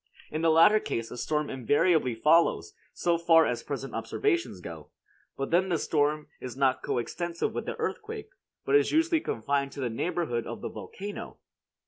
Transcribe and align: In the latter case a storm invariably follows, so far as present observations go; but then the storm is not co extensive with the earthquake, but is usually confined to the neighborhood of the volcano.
In 0.31 0.41
the 0.41 0.49
latter 0.49 0.79
case 0.79 1.11
a 1.11 1.15
storm 1.17 1.47
invariably 1.47 2.15
follows, 2.15 2.73
so 2.91 3.19
far 3.19 3.45
as 3.45 3.61
present 3.61 3.93
observations 3.93 4.59
go; 4.59 4.89
but 5.37 5.51
then 5.51 5.69
the 5.69 5.77
storm 5.77 6.27
is 6.39 6.57
not 6.57 6.81
co 6.81 6.97
extensive 6.97 7.53
with 7.53 7.67
the 7.67 7.75
earthquake, 7.75 8.31
but 8.65 8.75
is 8.75 8.91
usually 8.91 9.21
confined 9.21 9.71
to 9.73 9.79
the 9.79 9.91
neighborhood 9.91 10.47
of 10.47 10.61
the 10.61 10.69
volcano. 10.69 11.37